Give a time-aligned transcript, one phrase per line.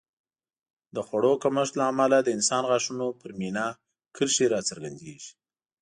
[0.95, 3.67] د خوړو کمښت له امله د انسان غاښونو پر مینا
[4.15, 5.31] کرښې راڅرګندېږي